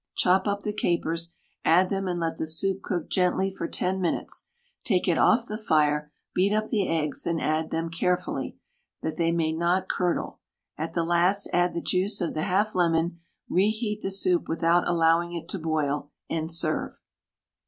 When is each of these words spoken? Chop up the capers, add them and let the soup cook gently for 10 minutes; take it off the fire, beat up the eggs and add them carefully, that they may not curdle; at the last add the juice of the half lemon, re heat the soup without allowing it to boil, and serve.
Chop 0.15 0.47
up 0.47 0.63
the 0.63 0.73
capers, 0.73 1.31
add 1.63 1.91
them 1.91 2.07
and 2.07 2.19
let 2.19 2.37
the 2.39 2.47
soup 2.47 2.81
cook 2.81 3.07
gently 3.07 3.51
for 3.55 3.67
10 3.67 4.01
minutes; 4.01 4.47
take 4.83 5.07
it 5.07 5.19
off 5.19 5.45
the 5.45 5.59
fire, 5.59 6.11
beat 6.33 6.51
up 6.51 6.69
the 6.69 6.87
eggs 6.89 7.27
and 7.27 7.39
add 7.39 7.69
them 7.69 7.87
carefully, 7.91 8.57
that 9.03 9.17
they 9.17 9.31
may 9.31 9.51
not 9.51 9.87
curdle; 9.89 10.39
at 10.75 10.93
the 10.95 11.03
last 11.03 11.47
add 11.53 11.75
the 11.75 11.83
juice 11.83 12.19
of 12.19 12.33
the 12.33 12.41
half 12.45 12.73
lemon, 12.73 13.19
re 13.47 13.69
heat 13.69 14.01
the 14.01 14.09
soup 14.09 14.49
without 14.49 14.87
allowing 14.87 15.35
it 15.35 15.47
to 15.47 15.59
boil, 15.59 16.09
and 16.27 16.49
serve. 16.51 16.97